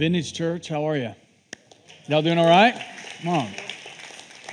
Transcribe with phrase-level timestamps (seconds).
[0.00, 1.14] Vintage Church, how are you?
[2.08, 2.72] Y'all doing all right?
[3.18, 3.50] Come on.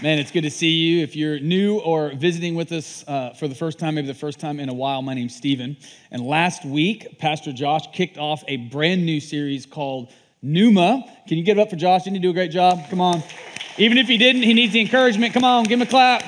[0.02, 1.02] Man, it's good to see you.
[1.02, 4.42] If you're new or visiting with us uh, for the first time, maybe the first
[4.42, 5.78] time in a while, my name's Stephen.
[6.12, 11.06] And last week, Pastor Josh kicked off a brand new series called Pneuma.
[11.30, 12.04] Can you get it up for Josh?
[12.04, 12.82] Didn't he do a great job?
[12.90, 13.24] Come on.
[13.78, 15.34] Even if he didn't, he needs the encouragement.
[15.34, 16.26] Come on, give him a clap.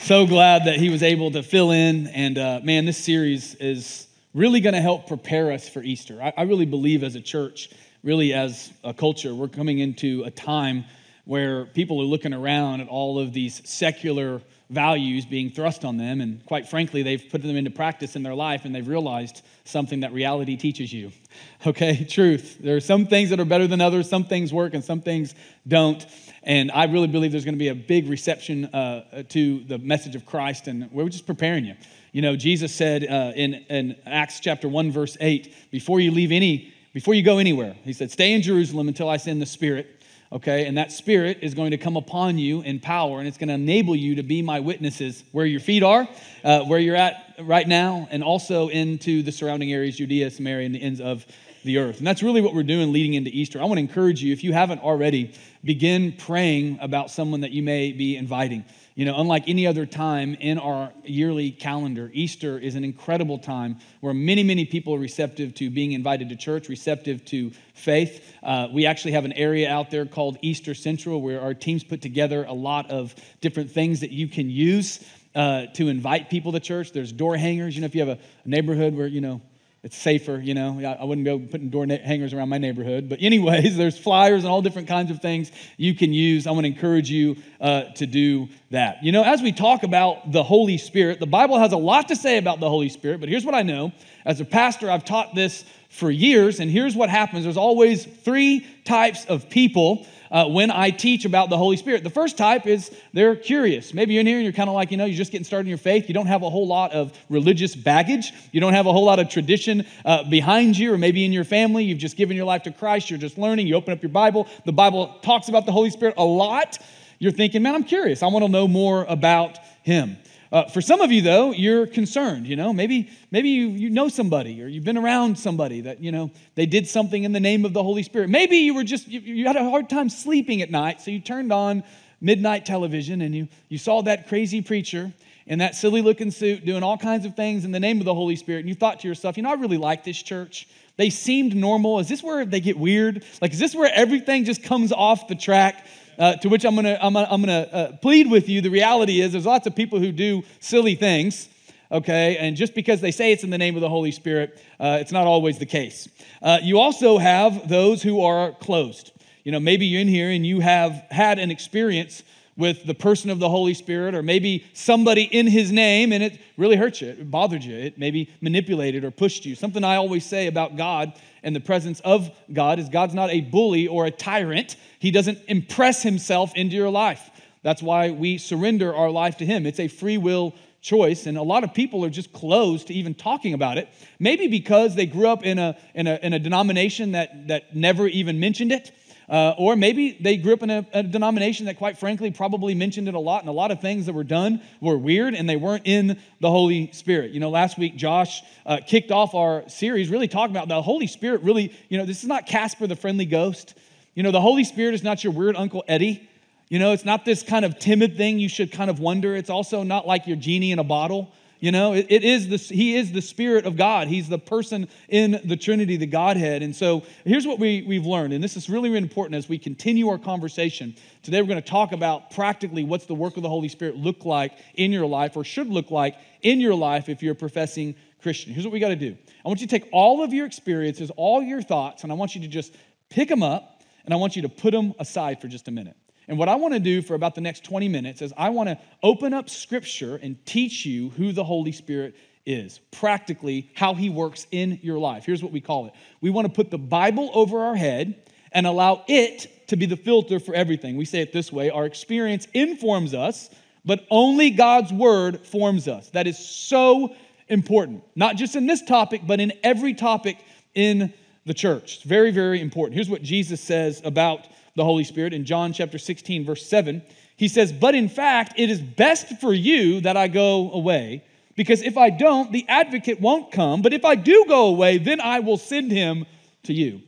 [0.00, 2.08] So glad that he was able to fill in.
[2.08, 6.20] And uh, man, this series is really going to help prepare us for Easter.
[6.22, 7.70] I, I really believe as a church,
[8.02, 10.84] really as a culture, we're coming into a time
[11.24, 16.20] where people are looking around at all of these secular values being thrust on them.
[16.20, 20.00] And quite frankly, they've put them into practice in their life and they've realized something
[20.00, 21.12] that reality teaches you.
[21.64, 22.58] Okay, truth.
[22.58, 25.32] There are some things that are better than others, some things work and some things
[25.66, 26.04] don't.
[26.42, 30.16] And I really believe there's going to be a big reception uh, to the message
[30.16, 31.76] of Christ, and we're just preparing you.
[32.12, 36.30] You know, Jesus said uh, in, in Acts chapter 1, verse 8, before you leave
[36.30, 39.98] any, before you go anywhere, he said, stay in Jerusalem until I send the Spirit.
[40.30, 43.48] Okay, and that Spirit is going to come upon you in power, and it's going
[43.48, 46.08] to enable you to be my witnesses where your feet are,
[46.44, 50.74] uh, where you're at right now, and also into the surrounding areas, Judea, Samaria, and
[50.74, 51.26] the ends of
[51.64, 51.98] the earth.
[51.98, 53.60] And that's really what we're doing leading into Easter.
[53.60, 55.34] I want to encourage you, if you haven't already,
[55.64, 58.64] begin praying about someone that you may be inviting.
[58.94, 63.78] You know, unlike any other time in our yearly calendar, Easter is an incredible time
[64.00, 68.34] where many, many people are receptive to being invited to church, receptive to faith.
[68.42, 72.02] Uh, we actually have an area out there called Easter Central where our teams put
[72.02, 75.02] together a lot of different things that you can use
[75.34, 76.92] uh, to invite people to church.
[76.92, 77.74] There's door hangers.
[77.74, 79.40] You know, if you have a neighborhood where, you know,
[79.82, 80.80] it's safer, you know.
[80.80, 83.08] I wouldn't go putting door hangers around my neighborhood.
[83.08, 86.46] But, anyways, there's flyers and all different kinds of things you can use.
[86.46, 89.02] I want to encourage you uh, to do that.
[89.02, 92.16] You know, as we talk about the Holy Spirit, the Bible has a lot to
[92.16, 93.20] say about the Holy Spirit.
[93.20, 93.92] But here's what I know
[94.24, 96.60] as a pastor, I've taught this for years.
[96.60, 101.50] And here's what happens there's always three types of people uh, when I teach about
[101.50, 102.02] the Holy Spirit.
[102.02, 103.92] The first type is they're curious.
[103.92, 105.66] Maybe you're in here and you're kind of like, you know, you're just getting started
[105.66, 106.08] in your faith.
[106.08, 108.32] You don't have a whole lot of religious baggage.
[108.52, 111.44] You don't have a whole lot of tradition uh, behind you, or maybe in your
[111.44, 113.10] family, you've just given your life to Christ.
[113.10, 113.66] You're just learning.
[113.66, 114.48] You open up your Bible.
[114.64, 116.78] The Bible talks about the Holy Spirit a lot.
[117.22, 118.20] You're thinking, man, I'm curious.
[118.24, 120.16] I want to know more about Him.
[120.50, 122.48] Uh, for some of you, though, you're concerned.
[122.48, 126.10] You know, maybe maybe you, you know somebody or you've been around somebody that you
[126.10, 128.28] know they did something in the name of the Holy Spirit.
[128.28, 131.20] Maybe you were just you, you had a hard time sleeping at night, so you
[131.20, 131.84] turned on
[132.20, 135.12] midnight television and you you saw that crazy preacher
[135.46, 138.14] in that silly looking suit doing all kinds of things in the name of the
[138.14, 140.66] Holy Spirit, and you thought to yourself, you know, I really like this church.
[140.96, 141.98] They seemed normal.
[141.98, 143.24] Is this where they get weird?
[143.40, 145.86] Like, is this where everything just comes off the track?
[146.18, 148.60] Uh, to which I'm to I'm gonna, I'm gonna uh, plead with you.
[148.60, 151.48] The reality is, there's lots of people who do silly things,
[151.90, 152.36] okay?
[152.36, 155.12] And just because they say it's in the name of the Holy Spirit, uh, it's
[155.12, 156.08] not always the case.
[156.42, 159.12] Uh, you also have those who are closed.
[159.44, 162.22] You know, maybe you're in here and you have had an experience
[162.56, 166.38] with the person of the Holy Spirit, or maybe somebody in his name, and it
[166.56, 169.54] really hurt you, it bothered you, it maybe manipulated or pushed you.
[169.54, 173.40] Something I always say about God and the presence of God is God's not a
[173.40, 174.76] bully or a tyrant.
[174.98, 177.30] He doesn't impress himself into your life.
[177.62, 179.66] That's why we surrender our life to him.
[179.66, 183.14] It's a free will choice, and a lot of people are just closed to even
[183.14, 183.88] talking about it.
[184.18, 188.08] Maybe because they grew up in a, in a, in a denomination that, that never
[188.08, 188.90] even mentioned it
[189.32, 193.08] uh, or maybe they grew up in a, a, denomination that, quite frankly, probably mentioned
[193.08, 195.56] it a lot, and a lot of things that were done were weird and they
[195.56, 197.30] weren't in the Holy Spirit.
[197.30, 201.06] You know, last week, Josh uh, kicked off our series really talking about the Holy
[201.06, 201.40] Spirit.
[201.40, 203.74] Really, you know, this is not Casper the Friendly Ghost.
[204.14, 206.28] You know, the Holy Spirit is not your weird Uncle Eddie.
[206.68, 209.34] You know, it's not this kind of timid thing you should kind of wonder.
[209.34, 211.32] It's also not like your genie in a bottle.
[211.62, 214.08] You know, it, it is the, he is the Spirit of God.
[214.08, 216.60] He's the person in the Trinity, the Godhead.
[216.60, 219.58] And so here's what we, we've learned, and this is really, really important as we
[219.58, 220.96] continue our conversation.
[221.22, 224.24] Today we're going to talk about practically what's the work of the Holy Spirit look
[224.24, 227.94] like in your life or should look like in your life if you're a professing
[228.22, 228.52] Christian.
[228.52, 229.16] Here's what we got to do.
[229.44, 232.34] I want you to take all of your experiences, all your thoughts, and I want
[232.34, 232.74] you to just
[233.08, 235.96] pick them up and I want you to put them aside for just a minute.
[236.28, 238.68] And what I want to do for about the next 20 minutes is I want
[238.68, 242.14] to open up scripture and teach you who the Holy Spirit
[242.46, 245.24] is, practically how he works in your life.
[245.24, 248.66] Here's what we call it we want to put the Bible over our head and
[248.66, 250.96] allow it to be the filter for everything.
[250.96, 253.50] We say it this way our experience informs us,
[253.84, 256.10] but only God's word forms us.
[256.10, 257.14] That is so
[257.48, 260.38] important, not just in this topic, but in every topic
[260.74, 261.12] in
[261.44, 261.96] the church.
[261.96, 262.94] It's very, very important.
[262.94, 267.02] Here's what Jesus says about the Holy Spirit in John chapter 16, verse 7.
[267.36, 271.24] He says, But in fact, it is best for you that I go away,
[271.56, 273.82] because if I don't, the advocate won't come.
[273.82, 276.24] But if I do go away, then I will send him
[276.64, 277.02] to you.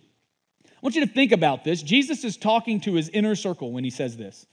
[0.67, 1.83] I want you to think about this.
[1.83, 4.47] Jesus is talking to his inner circle when he says this.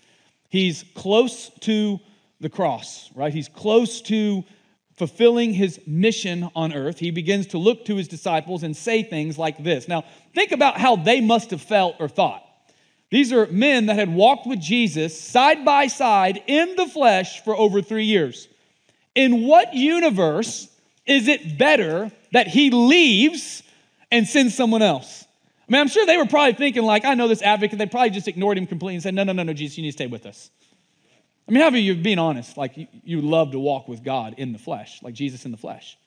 [0.48, 2.00] He's close to
[2.40, 3.34] the cross, right?
[3.34, 4.44] He's close to
[4.96, 7.00] fulfilling his mission on earth.
[7.00, 9.88] He begins to look to his disciples and say things like this.
[9.88, 10.04] Now,
[10.36, 12.44] think about how they must have felt or thought.
[13.12, 17.56] These are men that had walked with Jesus side by side in the flesh for
[17.56, 18.48] over three years.
[19.14, 20.70] In what universe
[21.06, 23.64] is it better that he leaves
[24.12, 25.26] and sends someone else?
[25.68, 27.78] I mean, I'm sure they were probably thinking, like, I know this advocate.
[27.78, 29.92] They probably just ignored him completely and said, No, no, no, no, Jesus, you need
[29.92, 30.50] to stay with us.
[31.48, 32.56] I mean, how many of you being honest?
[32.56, 35.58] Like, you, you love to walk with God in the flesh, like Jesus in the
[35.58, 35.98] flesh.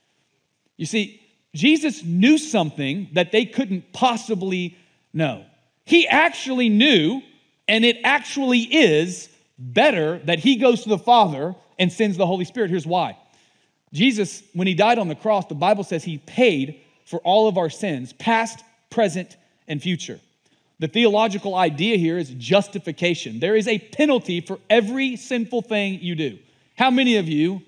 [0.78, 1.20] You see,
[1.54, 4.76] Jesus knew something that they couldn't possibly
[5.12, 5.44] know.
[5.84, 7.22] He actually knew,
[7.68, 9.28] and it actually is
[9.58, 12.70] better that he goes to the Father and sends the Holy Spirit.
[12.70, 13.16] Here's why
[13.92, 17.58] Jesus, when he died on the cross, the Bible says he paid for all of
[17.58, 19.36] our sins, past, present,
[19.68, 20.18] and future.
[20.80, 23.38] The theological idea here is justification.
[23.38, 26.38] There is a penalty for every sinful thing you do.
[26.76, 27.62] How many of you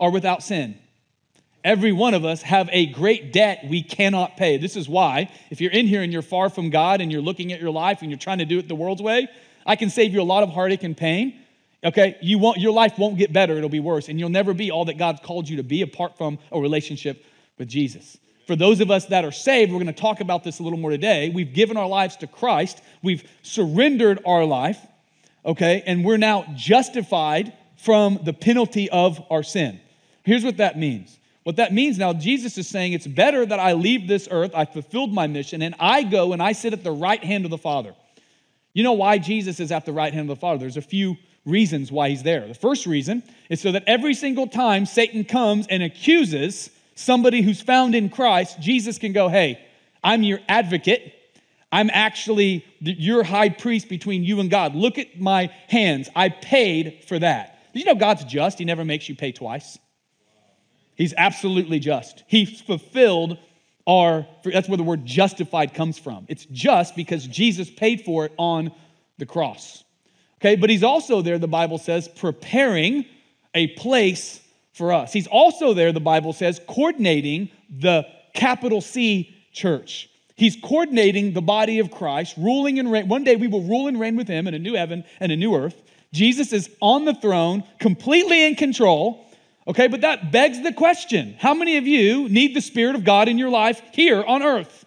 [0.00, 0.76] are without sin?
[1.64, 4.56] Every one of us have a great debt we cannot pay.
[4.56, 7.52] This is why, if you're in here and you're far from God and you're looking
[7.52, 9.28] at your life and you're trying to do it the world's way,
[9.64, 11.38] I can save you a lot of heartache and pain.
[11.84, 14.70] Okay, you won't, your life won't get better, it'll be worse, and you'll never be
[14.70, 17.24] all that God's called you to be apart from a relationship
[17.58, 18.18] with Jesus.
[18.46, 20.78] For those of us that are saved, we're going to talk about this a little
[20.78, 21.30] more today.
[21.30, 24.78] We've given our lives to Christ, we've surrendered our life,
[25.44, 29.80] okay, and we're now justified from the penalty of our sin.
[30.22, 31.18] Here's what that means.
[31.44, 34.64] What that means now, Jesus is saying it's better that I leave this earth, I
[34.64, 37.58] fulfilled my mission, and I go and I sit at the right hand of the
[37.58, 37.94] Father.
[38.74, 40.60] You know why Jesus is at the right hand of the Father?
[40.60, 42.46] There's a few reasons why he's there.
[42.46, 47.60] The first reason is so that every single time Satan comes and accuses somebody who's
[47.60, 49.58] found in Christ, Jesus can go, Hey,
[50.04, 51.14] I'm your advocate.
[51.70, 54.74] I'm actually your high priest between you and God.
[54.74, 56.08] Look at my hands.
[56.14, 57.72] I paid for that.
[57.72, 58.58] Did you know God's just?
[58.58, 59.78] He never makes you pay twice.
[61.02, 62.22] He's absolutely just.
[62.28, 63.36] He fulfilled
[63.88, 66.26] our, that's where the word justified comes from.
[66.28, 68.70] It's just because Jesus paid for it on
[69.18, 69.82] the cross.
[70.40, 73.04] Okay, but he's also there, the Bible says, preparing
[73.52, 74.40] a place
[74.74, 75.12] for us.
[75.12, 80.08] He's also there, the Bible says, coordinating the capital C church.
[80.36, 83.08] He's coordinating the body of Christ, ruling and reign.
[83.08, 85.36] One day we will rule and reign with him in a new heaven and a
[85.36, 85.82] new earth.
[86.12, 89.26] Jesus is on the throne, completely in control.
[89.66, 93.28] Okay, but that begs the question how many of you need the Spirit of God
[93.28, 94.84] in your life here on earth?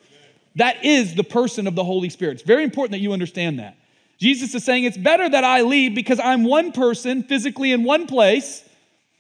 [0.56, 2.34] That is the person of the Holy Spirit.
[2.34, 3.78] It's very important that you understand that.
[4.18, 8.08] Jesus is saying it's better that I leave because I'm one person physically in one
[8.08, 8.64] place,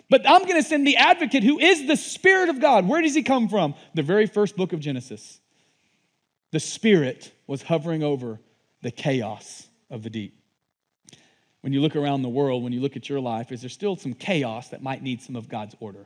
[0.09, 2.87] but I'm going to send the advocate who is the Spirit of God.
[2.87, 3.75] Where does he come from?
[3.93, 5.39] The very first book of Genesis.
[6.51, 8.39] The Spirit was hovering over
[8.81, 10.39] the chaos of the deep.
[11.65, 13.95] When you look around the world, when you look at your life, is there still
[13.95, 16.05] some chaos that might need some of God's order?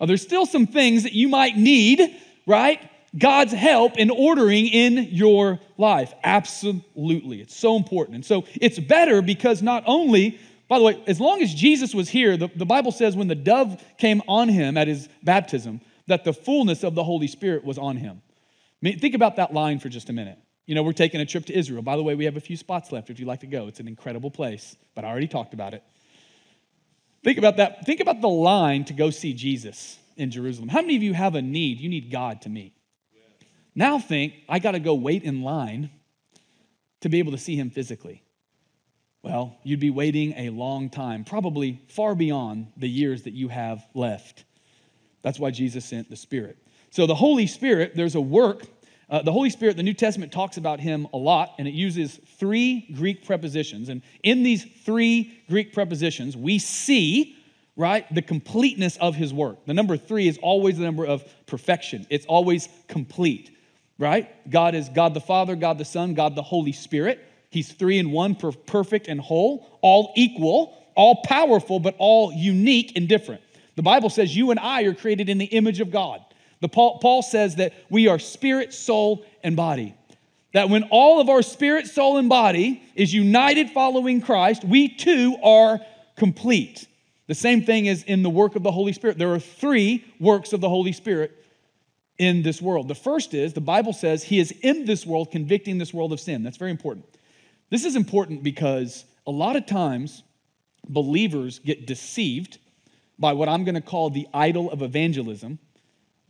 [0.00, 2.16] Are there still some things that you might need,
[2.46, 2.78] right?
[3.18, 6.14] God's help in ordering in your life.
[6.22, 7.40] Absolutely.
[7.40, 8.14] It's so important.
[8.14, 10.38] And so it's better because not only,
[10.68, 13.34] by the way, as long as Jesus was here, the, the Bible says when the
[13.34, 17.78] dove came on him at his baptism, that the fullness of the Holy Spirit was
[17.78, 18.22] on him.
[18.24, 20.38] I mean, think about that line for just a minute.
[20.66, 21.82] You know, we're taking a trip to Israel.
[21.82, 23.66] By the way, we have a few spots left if you'd like to go.
[23.66, 25.82] It's an incredible place, but I already talked about it.
[27.24, 27.84] Think about that.
[27.84, 30.68] Think about the line to go see Jesus in Jerusalem.
[30.68, 31.80] How many of you have a need?
[31.80, 32.74] You need God to meet.
[33.74, 35.90] Now think, I got to go wait in line
[37.00, 38.22] to be able to see him physically.
[39.22, 43.86] Well, you'd be waiting a long time, probably far beyond the years that you have
[43.94, 44.44] left.
[45.22, 46.58] That's why Jesus sent the Spirit.
[46.90, 48.64] So, the Holy Spirit, there's a work.
[49.12, 52.18] Uh, the Holy Spirit, the New Testament talks about him a lot, and it uses
[52.38, 53.88] three Greek prepositions.
[53.88, 57.36] And in these three Greek prepositions, we see
[57.74, 58.12] right?
[58.14, 59.64] The completeness of his work.
[59.64, 63.52] The number three is always the number of perfection, it's always complete
[64.02, 64.50] right?
[64.50, 67.20] God is God the Father, God the Son, God the Holy Spirit.
[67.50, 73.08] He's three in one, perfect and whole, all equal, all powerful, but all unique and
[73.08, 73.42] different.
[73.76, 76.20] The Bible says you and I are created in the image of God.
[76.62, 79.96] The Paul, Paul says that we are spirit, soul, and body.
[80.54, 85.36] That when all of our spirit, soul, and body is united following Christ, we too
[85.42, 85.80] are
[86.16, 86.86] complete.
[87.26, 89.18] The same thing is in the work of the Holy Spirit.
[89.18, 91.36] There are three works of the Holy Spirit
[92.16, 92.86] in this world.
[92.86, 96.20] The first is the Bible says he is in this world, convicting this world of
[96.20, 96.44] sin.
[96.44, 97.06] That's very important.
[97.70, 100.22] This is important because a lot of times
[100.88, 102.58] believers get deceived
[103.18, 105.58] by what I'm going to call the idol of evangelism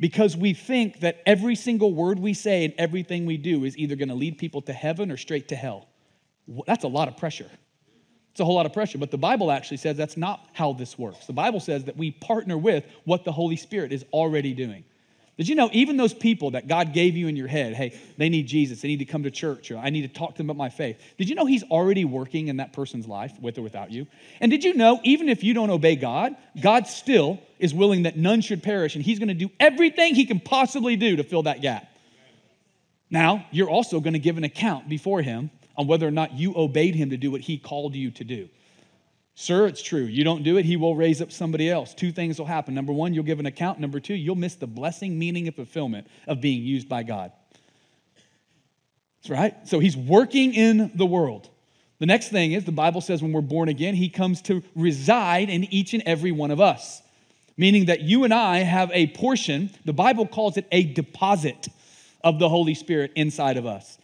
[0.02, 3.94] because we think that every single word we say and everything we do is either
[3.94, 5.86] going to lead people to heaven or straight to hell.
[6.66, 7.48] That's a lot of pressure.
[8.32, 8.98] It's a whole lot of pressure.
[8.98, 11.26] But the Bible actually says that's not how this works.
[11.26, 14.82] The Bible says that we partner with what the Holy Spirit is already doing.
[15.38, 18.28] Did you know even those people that God gave you in your head, hey, they
[18.28, 20.58] need Jesus, they need to come to church, I need to talk to them about
[20.58, 21.00] my faith.
[21.16, 24.06] Did you know He's already working in that person's life with or without you?
[24.40, 28.16] And did you know even if you don't obey God, God still is willing that
[28.16, 31.44] none should perish, and He's going to do everything He can possibly do to fill
[31.44, 31.88] that gap?
[33.08, 36.54] Now, you're also going to give an account before Him on whether or not you
[36.54, 38.50] obeyed Him to do what He called you to do.
[39.34, 40.04] Sir, it's true.
[40.04, 41.94] You don't do it, he will raise up somebody else.
[41.94, 42.74] Two things will happen.
[42.74, 43.80] Number one, you'll give an account.
[43.80, 47.32] Number two, you'll miss the blessing, meaning, and fulfillment of being used by God.
[49.22, 49.54] That's right.
[49.68, 51.48] So he's working in the world.
[51.98, 55.48] The next thing is the Bible says when we're born again, he comes to reside
[55.48, 57.00] in each and every one of us,
[57.56, 61.68] meaning that you and I have a portion, the Bible calls it a deposit
[62.24, 63.98] of the Holy Spirit inside of us.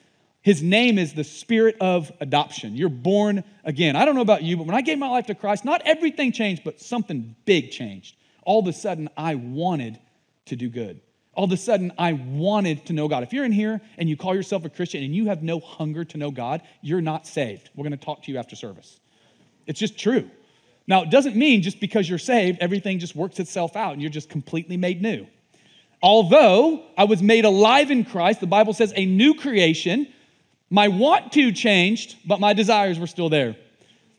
[0.49, 2.75] His name is the spirit of adoption.
[2.75, 3.97] You're born again.
[3.97, 6.33] I don't know about you, but when I gave my life to Christ, not everything
[6.33, 8.17] changed, but something big changed.
[8.45, 9.99] All of a sudden, I wanted
[10.47, 11.03] to do good.
[11.35, 13.25] All of a sudden, I wanted to know God.
[13.25, 16.03] If you're in here and you call yourself a Christian and you have no hunger
[16.07, 17.69] to know God, you're not saved.
[17.77, 18.99] We're going to talk to you after service.
[19.67, 20.31] It's just true.
[20.87, 24.11] Now, it doesn't mean just because you're saved, everything just works itself out and you're
[24.11, 25.27] just completely made new.
[26.03, 30.07] Although I was made alive in Christ, the Bible says a new creation,
[30.71, 33.57] my want to changed, but my desires were still there.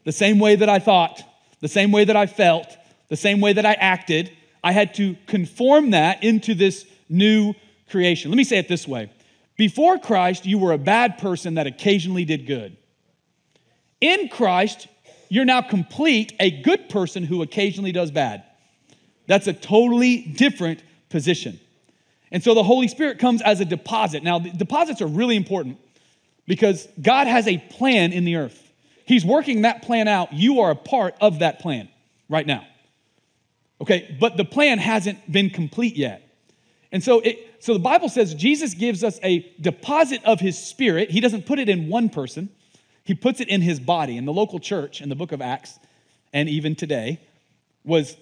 [0.03, 1.22] The same way that I thought,
[1.60, 2.75] the same way that I felt,
[3.10, 4.32] the same way that I acted,
[4.63, 7.53] I had to conform that into this new
[7.89, 8.32] creation.
[8.32, 9.12] Let me say it this way
[9.58, 12.75] Before Christ, you were a bad person that occasionally did good.
[14.01, 14.88] In Christ,
[15.29, 18.44] you're now complete, a good person who occasionally does bad.
[19.27, 21.60] That's a totally different position.
[22.32, 24.24] And so the Holy Spirit comes as a deposit.
[24.24, 25.77] Now, deposits are really important
[26.50, 28.74] because God has a plan in the earth.
[29.06, 30.34] He's working that plan out.
[30.34, 31.89] You are a part of that plan
[32.27, 32.65] right now.
[33.79, 36.27] Okay, but the plan hasn't been complete yet.
[36.91, 41.12] And so it so the Bible says Jesus gives us a deposit of his spirit.
[41.12, 42.50] He doesn't put it in one person.
[43.03, 44.18] He puts it in his body.
[44.18, 45.77] In the local church in the book of Acts
[46.34, 47.20] and even today
[47.84, 48.18] was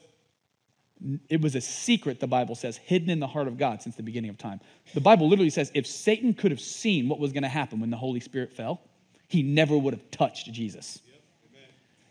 [1.30, 4.04] it was a secret, the Bible says, hidden in the heart of God since the
[4.04, 4.60] beginning of time.
[4.94, 7.90] The Bible literally says if Satan could have seen what was going to happen when
[7.90, 8.82] the Holy Spirit fell,
[9.28, 11.00] he never would have touched Jesus.
[11.06, 11.62] Yep.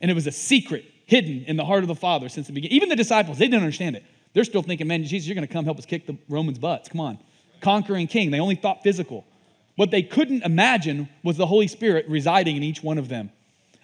[0.03, 2.77] And it was a secret hidden in the heart of the Father since the beginning.
[2.77, 4.05] Even the disciples, they didn't understand it.
[4.35, 6.89] They're still thinking, man, Jesus, you're going to come help us kick the Romans' butts.
[6.89, 7.19] Come on.
[7.61, 8.31] Conquering king.
[8.31, 9.25] They only thought physical.
[9.77, 13.31] What they couldn't imagine was the Holy Spirit residing in each one of them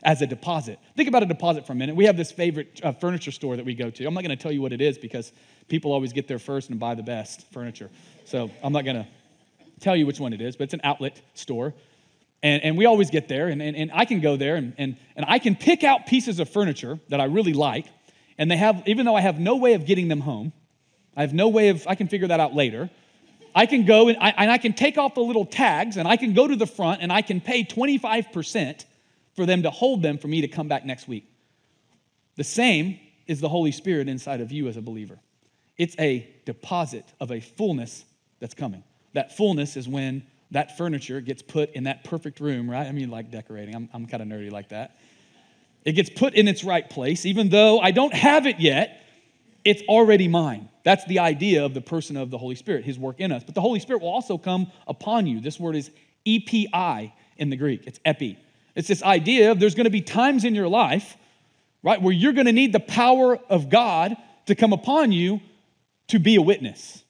[0.02, 0.78] as a deposit.
[0.96, 1.94] Think about a deposit for a minute.
[1.94, 4.06] We have this favorite uh, furniture store that we go to.
[4.06, 5.32] I'm not going to tell you what it is because
[5.68, 7.90] people always get there first and buy the best furniture.
[8.24, 9.06] So I'm not going to
[9.80, 11.74] tell you which one it is, but it's an outlet store.
[12.42, 14.96] And, and we always get there, and, and, and I can go there and, and,
[15.14, 17.86] and I can pick out pieces of furniture that I really like.
[18.36, 20.52] And they have, even though I have no way of getting them home,
[21.16, 22.90] I have no way of, I can figure that out later.
[23.54, 26.16] I can go and I, and I can take off the little tags and I
[26.16, 28.84] can go to the front and I can pay 25%
[29.34, 31.28] for them to hold them for me to come back next week.
[32.36, 35.18] The same is the Holy Spirit inside of you as a believer.
[35.78, 38.04] It's a deposit of a fullness
[38.40, 38.84] that's coming.
[39.14, 42.86] That fullness is when that furniture gets put in that perfect room, right?
[42.86, 43.74] I mean, like decorating.
[43.74, 44.96] I'm, I'm kind of nerdy like that.
[45.84, 47.26] It gets put in its right place.
[47.26, 49.04] Even though I don't have it yet,
[49.64, 50.68] it's already mine.
[50.84, 53.42] That's the idea of the person of the Holy Spirit, his work in us.
[53.44, 55.40] But the Holy Spirit will also come upon you.
[55.40, 55.90] This word is
[56.26, 56.68] epi
[57.36, 58.38] in the Greek, it's epi.
[58.74, 61.16] It's this idea of there's going to be times in your life,
[61.82, 65.40] right, where you're going to need the power of God to come upon you
[66.08, 67.04] to be a witness,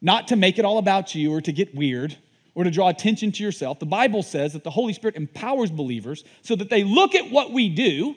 [0.00, 2.16] not to make it all about you or to get weird
[2.54, 3.78] or to draw attention to yourself.
[3.78, 7.52] The Bible says that the Holy Spirit empowers believers so that they look at what
[7.52, 8.16] we do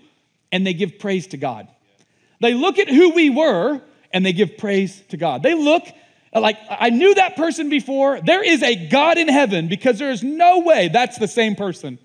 [0.51, 1.67] and they give praise to God.
[2.41, 3.81] They look at who we were
[4.11, 5.43] and they give praise to God.
[5.43, 5.83] They look
[6.33, 8.21] like, I knew that person before.
[8.21, 11.99] There is a God in heaven because there is no way that's the same person.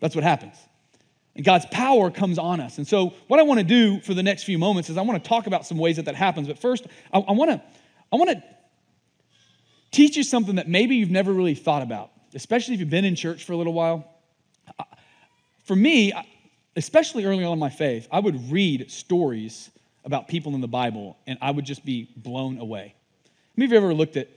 [0.00, 0.54] That's what happens.
[1.34, 2.78] And God's power comes on us.
[2.78, 5.22] And so, what I want to do for the next few moments is I want
[5.22, 6.48] to talk about some ways that that happens.
[6.48, 7.62] But first, I, I want to
[8.12, 8.42] I want to
[9.90, 13.14] teach you something that maybe you've never really thought about, especially if you've been in
[13.14, 14.04] church for a little while.
[15.64, 16.12] For me,
[16.76, 19.70] especially early on in my faith, I would read stories
[20.04, 22.94] about people in the Bible, and I would just be blown away.
[23.58, 24.28] Have you ever looked at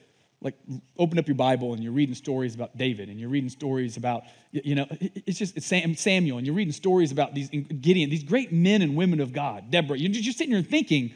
[0.42, 0.56] like
[0.98, 4.24] open up your bible and you're reading stories about david and you're reading stories about
[4.52, 8.24] you know it's just it's Sam, samuel and you're reading stories about these gideon these
[8.24, 11.14] great men and women of god deborah you're just sitting here thinking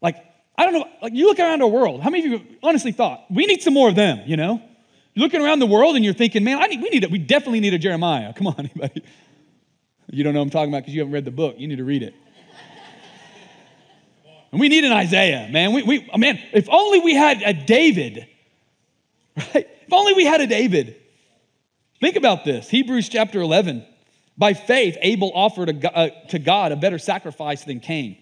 [0.00, 0.16] like
[0.56, 3.24] I don't know, like you look around our world, how many of you honestly thought,
[3.28, 4.62] we need some more of them, you know?
[5.14, 7.10] You're looking around the world and you're thinking, man, I need, we need it.
[7.10, 8.32] We definitely need a Jeremiah.
[8.32, 9.02] Come on, anybody.
[10.10, 11.56] You don't know what I'm talking about because you haven't read the book.
[11.58, 12.14] You need to read it.
[14.52, 15.72] And we need an Isaiah, man.
[15.72, 18.28] We, we, man, if only we had a David,
[19.36, 19.68] right?
[19.86, 20.96] If only we had a David.
[22.00, 23.86] Think about this Hebrews chapter 11.
[24.36, 28.18] By faith, Abel offered a, uh, to God a better sacrifice than Cain.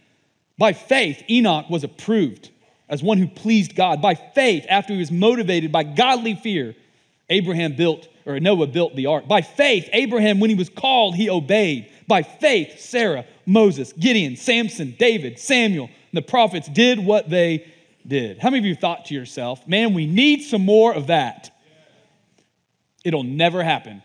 [0.59, 2.51] By faith, Enoch was approved
[2.89, 4.03] as one who pleased God.
[4.03, 6.75] By faith, after he was motivated by godly fear,
[7.31, 9.27] Abraham built, or Noah built the ark.
[9.27, 11.91] By faith, Abraham, when he was called, he obeyed.
[12.07, 17.67] By faith, Sarah, Moses, Gideon, Samson, David, Samuel, and the prophets did what they
[18.07, 18.39] did.
[18.39, 21.51] How many of you thought to yourself, man, we need some more of that?
[23.05, 24.03] It'll never happen.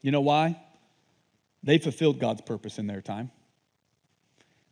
[0.00, 0.60] You know why?
[1.62, 3.30] They fulfilled God's purpose in their time.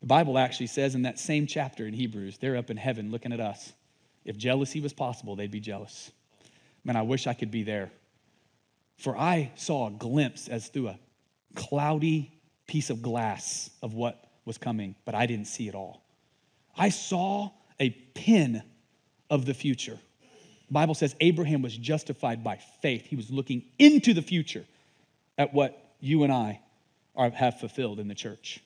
[0.00, 3.32] The Bible actually says in that same chapter in Hebrews, they're up in heaven looking
[3.32, 3.72] at us.
[4.24, 6.10] If jealousy was possible, they'd be jealous.
[6.84, 7.90] Man, I wish I could be there.
[8.98, 10.98] For I saw a glimpse as through a
[11.54, 12.32] cloudy
[12.66, 16.02] piece of glass of what was coming, but I didn't see it all.
[16.78, 18.62] I saw a pin
[19.28, 19.98] of the future.
[20.68, 23.04] The Bible says Abraham was justified by faith.
[23.04, 24.64] He was looking into the future
[25.36, 26.60] at what you and I
[27.14, 28.60] are, have fulfilled in the church.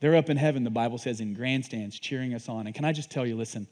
[0.00, 2.66] They're up in heaven, the Bible says, in grandstands cheering us on.
[2.66, 3.66] And can I just tell you, listen,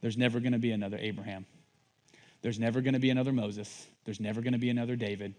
[0.00, 1.46] there's never going to be another Abraham.
[2.42, 3.86] There's never going to be another Moses.
[4.04, 5.34] There's never going to be another David.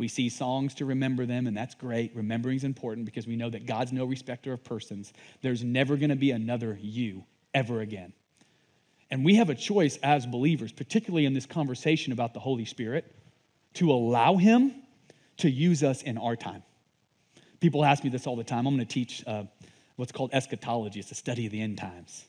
[0.00, 2.16] We see songs to remember them, and that's great.
[2.16, 5.12] Remembering is important because we know that God's no respecter of persons.
[5.42, 8.14] There's never going to be another you ever again.
[9.10, 13.14] And we have a choice as believers, particularly in this conversation about the Holy Spirit,
[13.74, 14.72] to allow Him
[15.36, 16.62] to use us in our time.
[17.60, 18.66] People ask me this all the time.
[18.66, 19.42] I'm going to teach uh,
[19.96, 22.24] what's called eschatology, it's a study of the end times.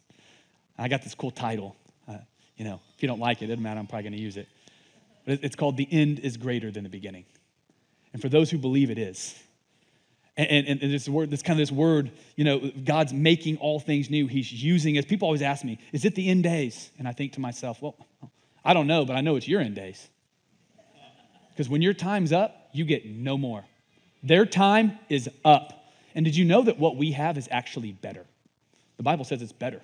[0.78, 1.78] I got this cool title.
[2.06, 2.18] Uh,
[2.58, 4.36] you know, if you don't like it, it doesn't matter, I'm probably going to use
[4.36, 4.50] it.
[5.24, 7.24] But it's called The End is Greater Than the Beginning.
[8.14, 9.36] And for those who believe it is.
[10.38, 13.80] And, and, and this word, this kind of this word, you know, God's making all
[13.80, 14.28] things new.
[14.28, 15.06] He's using us.
[15.06, 16.90] People always ask me, is it the end days?
[16.98, 17.96] And I think to myself, well,
[18.64, 20.10] I don't know, but I know it's your end days.
[21.50, 23.66] Because when your time's up, you get no more.
[24.24, 25.94] Their time is up.
[26.16, 28.26] And did you know that what we have is actually better?
[28.98, 29.82] The Bible says it's better.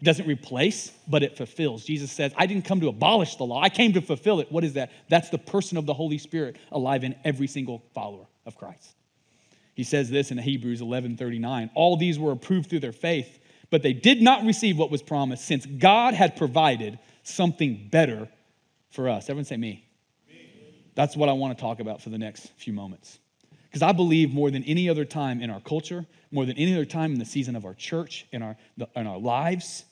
[0.00, 1.84] It doesn't replace, but it fulfills.
[1.84, 4.52] Jesus says, I didn't come to abolish the law, I came to fulfill it.
[4.52, 4.90] What is that?
[5.08, 8.94] That's the person of the Holy Spirit alive in every single follower of Christ.
[9.74, 11.70] He says this in Hebrews 11 39.
[11.74, 13.38] All these were approved through their faith,
[13.70, 18.28] but they did not receive what was promised, since God had provided something better
[18.90, 19.24] for us.
[19.24, 19.86] Everyone say me.
[20.94, 23.18] That's what I want to talk about for the next few moments.
[23.76, 26.86] Because I believe more than any other time in our culture, more than any other
[26.86, 28.56] time in the season of our church, in our,
[28.96, 29.84] in our lives,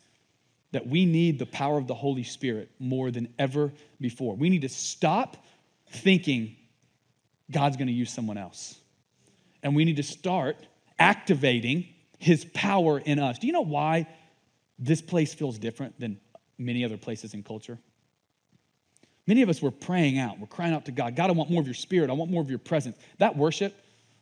[0.73, 4.37] that we need the power of the Holy Spirit more than ever before.
[4.37, 5.45] We need to stop
[5.91, 6.57] thinking
[7.51, 8.81] God's going to use someone else.
[9.63, 10.57] And we need to start
[10.99, 11.87] activating
[12.19, 13.39] his power in us.
[13.39, 14.09] Do you know why
[14.79, 16.19] this place feels different than
[16.57, 17.79] many other places in culture?
[19.27, 20.39] Many of us were praying out.
[20.39, 22.11] We're crying out to God God, I want more of your spirit.
[22.11, 22.97] I want more of your presence.
[23.19, 23.75] That worship,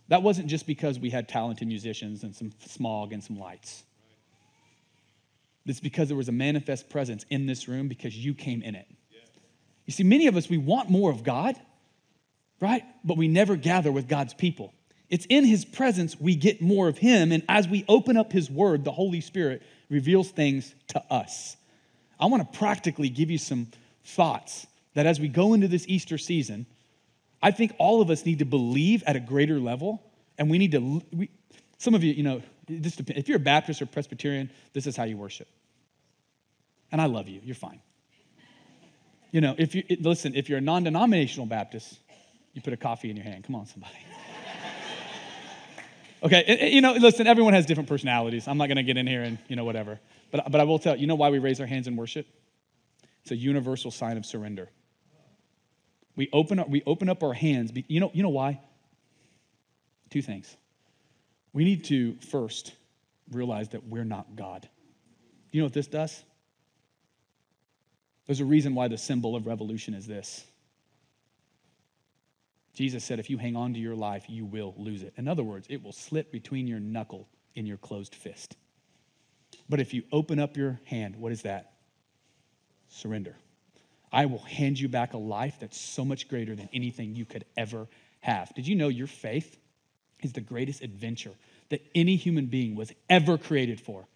[0.09, 3.85] that wasn't just because we had talented musicians and some smog and some lights.
[5.65, 8.87] It's because there was a manifest presence in this room because you came in it.
[9.87, 11.57] You see, many of us, we want more of God,
[12.61, 12.85] right?
[13.05, 14.73] But we never gather with God's people.
[15.09, 17.33] It's in His presence we get more of Him.
[17.33, 21.57] And as we open up His Word, the Holy Spirit reveals things to us.
[22.19, 23.69] I want to practically give you some
[24.05, 26.67] thoughts that as we go into this Easter season,
[27.43, 30.03] I think all of us need to believe at a greater level,
[30.39, 31.03] and we need to.
[31.13, 31.31] We,
[31.79, 33.21] some of you, you know, this depends.
[33.21, 35.49] If you're a Baptist or Presbyterian, this is how you worship.
[36.93, 37.41] And I love you.
[37.43, 37.81] You're fine.
[39.33, 41.99] You know, if you listen, if you're a non-denominational Baptist,
[42.53, 43.45] you put a coffee in your hand.
[43.45, 43.95] Come on, somebody.
[46.23, 47.27] okay, you know, listen.
[47.27, 48.47] Everyone has different personalities.
[48.47, 49.99] I'm not going to get in here and you know whatever.
[50.31, 51.01] But but I will tell you.
[51.01, 52.27] You know why we raise our hands in worship?
[53.23, 54.69] It's a universal sign of surrender.
[56.17, 57.73] We open up, we open up our hands.
[57.89, 58.61] You know, you know why?
[60.11, 60.57] Two things.
[61.53, 62.75] We need to first
[63.31, 64.69] realize that we're not God.
[65.51, 66.23] You know what this does?
[68.27, 70.45] There's a reason why the symbol of revolution is this.
[72.75, 75.13] Jesus said, if you hang on to your life, you will lose it.
[75.17, 78.57] In other words, it will slip between your knuckle in your closed fist.
[79.69, 81.73] But if you open up your hand, what is that?
[82.89, 83.37] Surrender.
[84.13, 87.45] I will hand you back a life that's so much greater than anything you could
[87.57, 87.89] ever
[88.21, 88.55] have.
[88.55, 89.57] Did you know your faith
[90.23, 91.33] is the greatest adventure
[91.71, 94.07] that any human being was ever created for,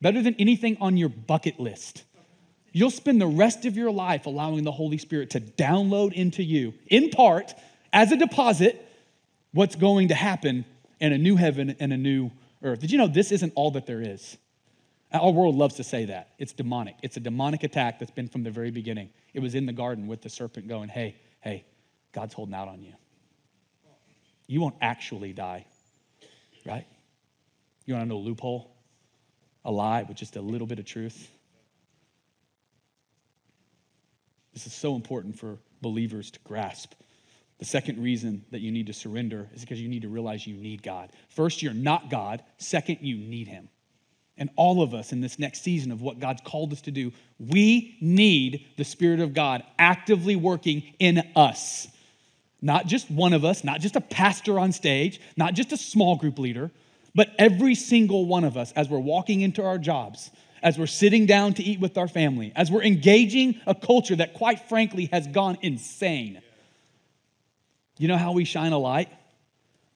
[0.00, 2.04] better than anything on your bucket list.
[2.72, 6.74] You'll spend the rest of your life allowing the Holy Spirit to download into you,
[6.88, 7.54] in part,
[7.92, 8.84] as a deposit,
[9.52, 10.64] what's going to happen
[10.98, 12.80] in a new heaven and a new earth.
[12.80, 14.36] Did you know this isn't all that there is?
[15.12, 16.30] Our world loves to say that.
[16.38, 16.96] It's demonic.
[17.02, 19.10] It's a demonic attack that's been from the very beginning.
[19.32, 21.64] It was in the garden with the serpent going, hey, hey,
[22.12, 22.92] God's holding out on you.
[24.46, 25.66] You won't actually die,
[26.66, 26.86] right?
[27.86, 28.70] You want to know a loophole?
[29.64, 31.30] A lie with just a little bit of truth?
[34.52, 36.92] This is so important for believers to grasp.
[37.58, 40.54] The second reason that you need to surrender is because you need to realize you
[40.54, 41.10] need God.
[41.28, 42.42] First, you're not God.
[42.58, 43.68] Second, you need Him.
[44.36, 47.12] And all of us in this next season of what God's called us to do,
[47.38, 51.86] we need the Spirit of God actively working in us.
[52.60, 56.16] Not just one of us, not just a pastor on stage, not just a small
[56.16, 56.70] group leader,
[57.14, 60.30] but every single one of us as we're walking into our jobs,
[60.62, 64.34] as we're sitting down to eat with our family, as we're engaging a culture that,
[64.34, 66.40] quite frankly, has gone insane.
[67.98, 69.10] You know how we shine a light?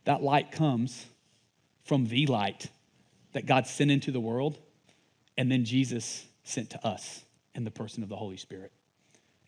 [0.05, 1.05] That light comes
[1.85, 2.69] from the light
[3.39, 4.59] that God sent into the world,
[5.37, 7.23] and then Jesus sent to us
[7.55, 8.73] in the person of the Holy Spirit.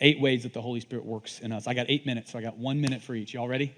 [0.00, 1.66] Eight ways that the Holy Spirit works in us.
[1.66, 3.34] I got eight minutes, so I got one minute for each.
[3.34, 3.74] Y'all ready?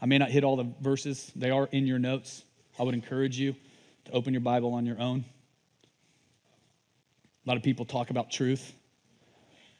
[0.00, 2.42] I may not hit all the verses, they are in your notes.
[2.78, 3.54] I would encourage you
[4.06, 5.26] to open your Bible on your own.
[7.44, 8.72] A lot of people talk about truth.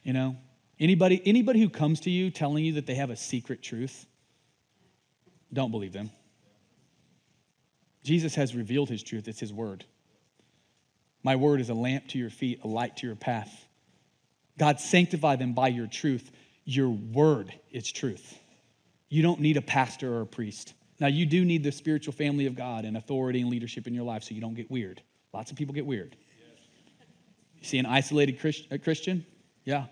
[0.03, 0.37] You know,
[0.79, 4.05] anybody anybody who comes to you telling you that they have a secret truth,
[5.51, 6.11] don't believe them.
[8.03, 9.85] Jesus has revealed his truth, it's his word.
[11.23, 13.67] My word is a lamp to your feet, a light to your path.
[14.57, 16.31] God, sanctify them by your truth.
[16.65, 18.37] Your word is truth.
[19.09, 20.73] You don't need a pastor or a priest.
[20.99, 24.03] Now, you do need the spiritual family of God and authority and leadership in your
[24.03, 25.01] life so you don't get weird.
[25.33, 26.15] Lots of people get weird.
[27.59, 29.25] You see an isolated Christian?
[29.63, 29.85] Yeah.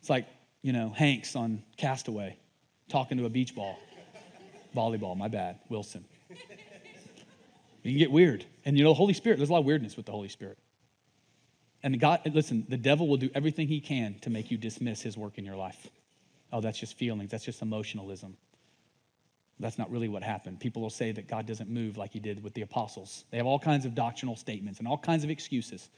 [0.00, 0.26] It's like,
[0.62, 2.36] you know, Hanks on Castaway
[2.88, 3.78] talking to a beach ball.
[4.74, 5.58] Volleyball, my bad.
[5.68, 6.04] Wilson.
[7.88, 8.44] You can get weird.
[8.64, 10.58] And you know, the Holy Spirit, there's a lot of weirdness with the Holy Spirit.
[11.82, 15.16] And God, listen, the devil will do everything he can to make you dismiss his
[15.16, 15.88] work in your life.
[16.52, 18.36] Oh, that's just feelings, that's just emotionalism.
[19.60, 20.60] That's not really what happened.
[20.60, 23.24] People will say that God doesn't move like he did with the apostles.
[23.30, 25.88] They have all kinds of doctrinal statements and all kinds of excuses.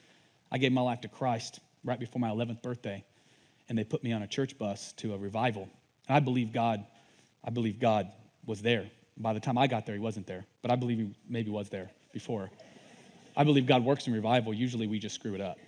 [0.51, 3.05] I gave my life to Christ right before my 11th birthday,
[3.69, 5.69] and they put me on a church bus to a revival.
[6.09, 6.85] And I believe God,
[7.45, 8.11] I believe God
[8.47, 8.87] was there.
[9.21, 11.69] By the time I got there, he wasn't there, but I believe he maybe was
[11.69, 12.51] there before.
[13.37, 14.53] I believe God works in revival.
[14.55, 15.59] Usually we just screw it up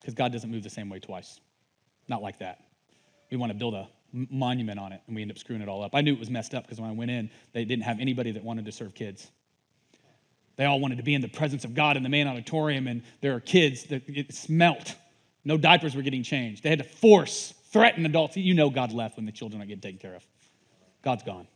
[0.00, 1.40] because God doesn't move the same way twice.
[2.08, 2.64] Not like that.
[3.30, 5.82] We want to build a monument on it and we end up screwing it all
[5.82, 5.94] up.
[5.94, 8.32] I knew it was messed up because when I went in, they didn't have anybody
[8.32, 9.30] that wanted to serve kids.
[10.56, 13.02] They all wanted to be in the presence of God in the main auditorium, and
[13.22, 14.94] there are kids that it smelt.
[15.42, 16.62] No diapers were getting changed.
[16.62, 18.36] They had to force, threaten adults.
[18.36, 20.26] You know God left when the children are getting taken care of.
[21.02, 21.46] God's gone.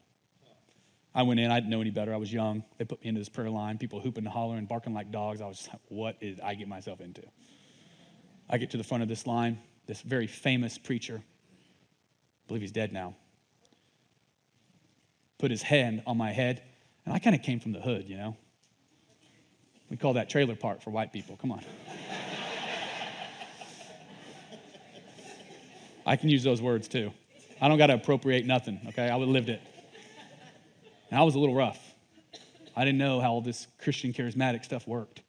[1.15, 2.13] I went in, I didn't know any better.
[2.13, 2.65] I was young.
[2.77, 5.41] They put me into this prayer line, people hooping and hollering, barking like dogs.
[5.41, 7.23] I was like, what did I get myself into?
[8.51, 12.73] I get to the front of this line, this very famous preacher, I believe he's
[12.73, 13.15] dead now,
[15.39, 16.63] put his hand on my head,
[17.07, 18.37] and I kind of came from the hood, you know.
[19.89, 21.37] We call that trailer park for white people.
[21.37, 21.63] Come on.
[26.07, 27.13] I can use those words too.
[27.61, 29.09] I don't got to appropriate nothing, okay?
[29.09, 29.63] I lived it.
[31.15, 31.79] And I was a little rough.
[32.75, 35.23] I didn't know how all this Christian charismatic stuff worked.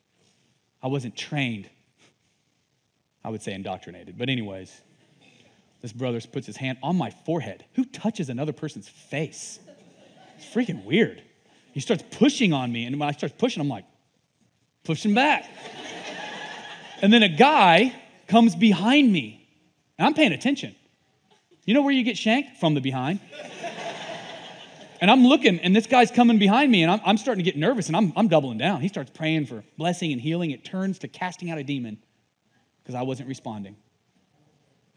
[0.81, 1.69] I wasn't trained.
[3.23, 4.17] I would say indoctrinated.
[4.17, 4.81] But, anyways,
[5.83, 7.65] this brother puts his hand on my forehead.
[7.75, 9.59] Who touches another person's face?
[10.39, 11.21] It's freaking weird.
[11.71, 13.85] He starts pushing on me, and when I start pushing, I'm like,
[14.85, 15.47] pushing back.
[17.03, 17.93] and then a guy
[18.27, 19.47] comes behind me,
[19.99, 20.75] and I'm paying attention.
[21.63, 22.57] You know where you get shanked?
[22.57, 23.19] From the behind.
[25.01, 27.59] And I'm looking, and this guy's coming behind me, and I'm, I'm starting to get
[27.59, 28.81] nervous, and I'm, I'm doubling down.
[28.81, 30.51] He starts praying for blessing and healing.
[30.51, 31.97] It turns to casting out a demon
[32.81, 33.75] because I wasn't responding.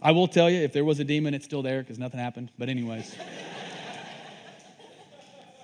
[0.00, 2.52] I will tell you, if there was a demon, it's still there because nothing happened.
[2.56, 3.12] But, anyways,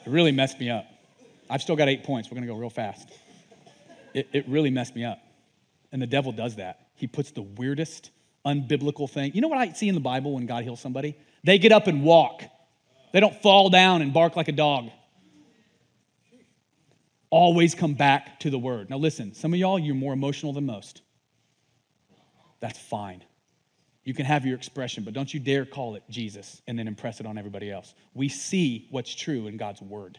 [0.05, 0.87] it really messed me up.
[1.49, 2.29] I've still got eight points.
[2.31, 3.11] We're going to go real fast.
[4.15, 5.21] It, it really messed me up.
[5.93, 6.89] And the devil does that.
[6.97, 8.11] He puts the weirdest,
[8.45, 9.33] unbiblical thing.
[9.35, 11.17] You know what I see in the Bible when God heals somebody?
[11.45, 12.43] They get up and walk.
[13.15, 14.91] They don't fall down and bark like a dog.
[17.31, 18.91] Always come back to the word.
[18.91, 21.01] Now, listen, some of y'all, you're more emotional than most.
[22.59, 23.23] That's fine.
[24.03, 27.21] You can have your expression, but don't you dare call it Jesus and then impress
[27.21, 27.95] it on everybody else.
[28.15, 30.19] We see what's true in God's word.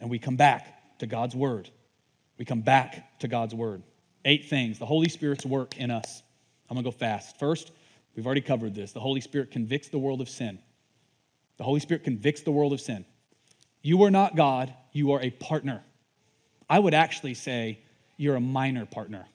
[0.00, 1.68] And we come back to God's word.
[2.38, 3.82] We come back to God's word.
[4.24, 6.22] Eight things the Holy Spirit's work in us.
[6.70, 7.38] I'm going to go fast.
[7.38, 7.72] First,
[8.16, 8.92] we've already covered this.
[8.92, 10.60] The Holy Spirit convicts the world of sin.
[11.60, 13.04] The Holy Spirit convicts the world of sin.
[13.82, 15.82] You are not God, you are a partner.
[16.70, 17.80] I would actually say
[18.16, 19.26] you're a minor partner.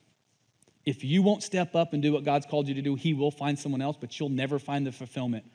[0.87, 3.29] If you won't step up and do what God's called you to do, He will
[3.29, 5.45] find someone else, but you'll never find the fulfillment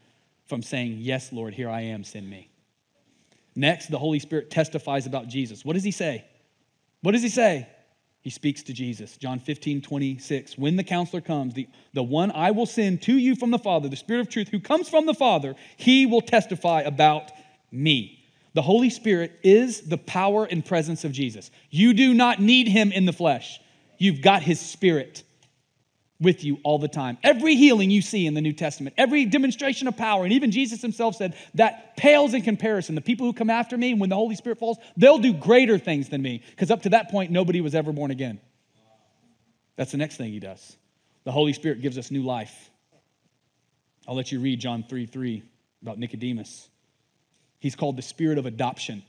[0.47, 2.49] from saying, Yes, Lord, here I am, send me.
[3.57, 5.65] Next, the Holy Spirit testifies about Jesus.
[5.65, 6.25] What does He say?
[7.03, 7.67] What does He say?
[8.23, 9.17] He speaks to Jesus.
[9.17, 10.59] John 15, 26.
[10.59, 13.89] When the counselor comes, the, the one I will send to you from the Father,
[13.89, 17.31] the Spirit of truth, who comes from the Father, he will testify about
[17.73, 18.19] me.
[18.53, 21.51] The Holy Spirit is the power and presence of Jesus.
[21.71, 23.61] You do not need him in the flesh,
[23.97, 25.23] you've got his spirit
[26.21, 27.17] with you all the time.
[27.23, 30.83] Every healing you see in the New Testament, every demonstration of power, and even Jesus
[30.83, 32.95] himself said that pales in comparison.
[32.95, 36.11] The people who come after me, when the Holy Spirit falls, they'll do greater things
[36.11, 38.39] than me, because up to that point, nobody was ever born again.
[39.77, 40.77] That's the next thing he does.
[41.25, 42.71] The Holy Spirit gives us new life.
[44.07, 45.43] I'll let you read John 3 3
[45.83, 46.69] about Nicodemus.
[47.61, 49.03] He's called the spirit of adoption.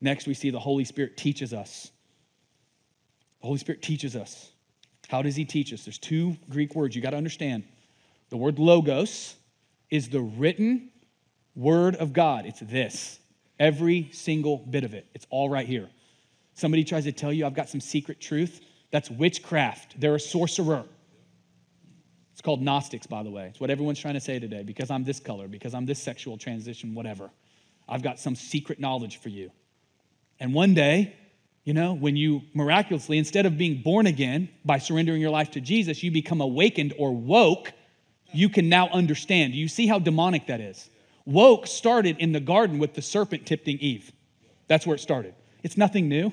[0.00, 1.90] Next, we see the Holy Spirit teaches us.
[3.42, 4.52] The Holy Spirit teaches us.
[5.08, 5.84] How does he teach us?
[5.84, 7.64] There's two Greek words you got to understand.
[8.30, 9.34] The word logos
[9.90, 10.90] is the written
[11.54, 12.46] word of God.
[12.46, 13.18] It's this.
[13.58, 15.06] Every single bit of it.
[15.12, 15.90] It's all right here.
[16.54, 18.60] Somebody tries to tell you I've got some secret truth.
[18.92, 20.00] That's witchcraft.
[20.00, 20.84] They're a sorcerer.
[22.30, 23.48] It's called Gnostics, by the way.
[23.48, 26.38] It's what everyone's trying to say today because I'm this color, because I'm this sexual
[26.38, 27.30] transition, whatever.
[27.88, 29.50] I've got some secret knowledge for you.
[30.38, 31.16] And one day,
[31.64, 35.60] you know, when you miraculously, instead of being born again by surrendering your life to
[35.60, 37.72] Jesus, you become awakened or woke,
[38.32, 39.54] you can now understand.
[39.54, 40.90] You see how demonic that is?
[41.24, 44.10] Woke started in the garden with the serpent tempting Eve.
[44.66, 45.34] That's where it started.
[45.62, 46.32] It's nothing new.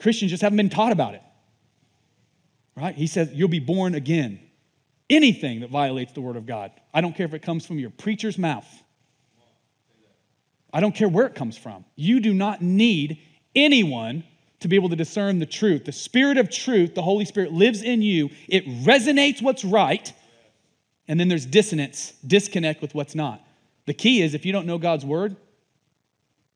[0.00, 1.22] Christians just haven't been taught about it.
[2.76, 2.96] Right?
[2.96, 4.40] He says, You'll be born again
[5.08, 6.72] anything that violates the word of God.
[6.92, 8.66] I don't care if it comes from your preacher's mouth.
[10.72, 11.84] I don't care where it comes from.
[11.94, 13.20] You do not need
[13.54, 14.24] anyone
[14.60, 15.84] to be able to discern the truth.
[15.84, 18.30] The spirit of truth, the Holy Spirit lives in you.
[18.48, 20.12] It resonates what's right,
[21.06, 23.42] and then there's dissonance, disconnect with what's not.
[23.86, 25.36] The key is if you don't know God's word,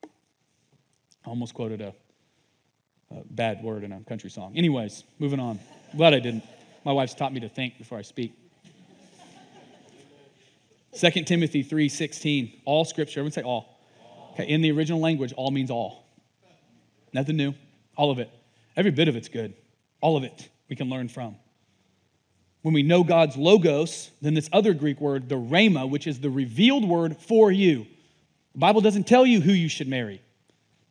[0.03, 1.95] I almost quoted a,
[3.11, 4.57] a bad word in a country song.
[4.57, 5.61] Anyways, moving on.
[5.95, 6.45] Glad I didn't.
[6.85, 8.33] My wife's taught me to think before I speak.
[10.99, 12.61] 2 Timothy 3:16.
[12.65, 13.79] All scripture, everyone say all.
[14.33, 16.08] Okay, in the original language, all means all.
[17.19, 17.55] Nothing new.
[17.97, 18.31] All of it.
[18.77, 19.53] Every bit of it's good.
[20.01, 21.35] All of it we can learn from.
[22.63, 26.31] When we know God's logos, then this other Greek word, the rhema, which is the
[26.31, 27.89] revealed word for you.
[28.53, 30.23] The Bible doesn't tell you who you should marry,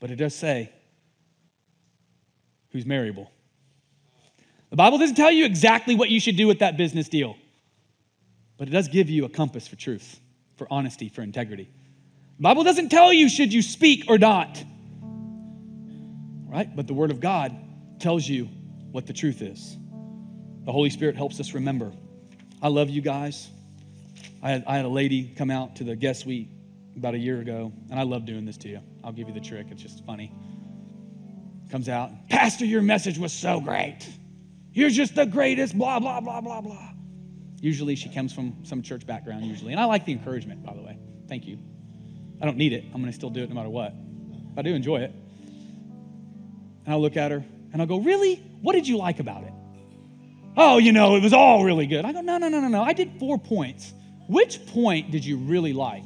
[0.01, 0.69] but it does say
[2.73, 3.31] who's marriable.
[4.69, 7.37] The Bible doesn't tell you exactly what you should do with that business deal,
[8.57, 10.19] but it does give you a compass for truth,
[10.57, 11.69] for honesty, for integrity.
[12.35, 14.61] The Bible doesn't tell you should you speak or not,
[16.47, 16.73] right?
[16.75, 17.55] But the Word of God
[17.99, 18.45] tells you
[18.91, 19.77] what the truth is.
[20.65, 21.91] The Holy Spirit helps us remember.
[22.61, 23.49] I love you guys.
[24.41, 26.49] I had, I had a lady come out to the guest suite
[26.95, 28.81] about a year ago, and I love doing this to you.
[29.03, 30.31] I'll give you the trick, it's just funny.
[31.69, 34.07] Comes out, Pastor, your message was so great.
[34.71, 36.89] You're just the greatest, blah, blah, blah, blah, blah.
[37.59, 39.71] Usually she comes from some church background, usually.
[39.71, 40.97] And I like the encouragement, by the way.
[41.27, 41.57] Thank you.
[42.41, 42.83] I don't need it.
[42.85, 43.93] I'm going to still do it no matter what.
[44.55, 45.11] I do enjoy it.
[46.87, 48.35] And I'll look at her and I'll go, Really?
[48.61, 49.51] What did you like about it?
[50.55, 52.05] Oh, you know, it was all really good.
[52.05, 52.81] I go, No, no, no, no, no.
[52.81, 53.93] I did four points.
[54.29, 56.05] Which point did you really like?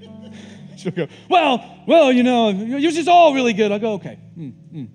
[0.76, 3.72] She'll go, Well, well, you know, yours is all really good.
[3.72, 4.20] I go, Okay.
[4.38, 4.88] Mm, mm.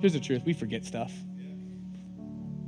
[0.00, 1.12] Here's the truth we forget stuff.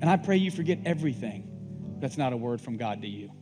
[0.03, 3.33] And I pray you forget everything that's not a word from God to you.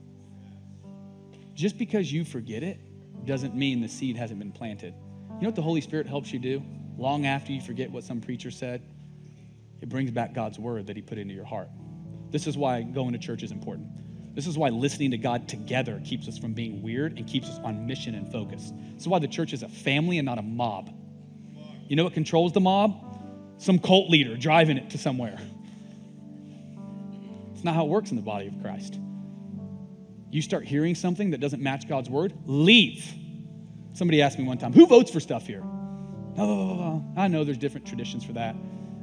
[1.55, 2.79] Just because you forget it
[3.27, 4.95] doesn't mean the seed hasn't been planted.
[4.95, 6.63] You know what the Holy Spirit helps you do
[6.99, 8.83] long after you forget what some preacher said?
[9.81, 11.69] It brings back God's word that He put into your heart.
[12.31, 13.89] This is why going to church is important.
[14.35, 17.59] This is why listening to God together keeps us from being weird and keeps us
[17.65, 18.73] on mission and focus.
[18.95, 20.91] This is why the church is a family and not a mob.
[21.89, 23.05] You know what controls the mob?
[23.59, 25.39] Some cult leader driving it to somewhere.
[27.55, 28.99] It's not how it works in the body of Christ.
[30.31, 33.13] You start hearing something that doesn't match God's word, leave.
[33.95, 35.65] Somebody asked me one time, who votes for stuff here?
[36.39, 38.55] Oh, I know there's different traditions for that.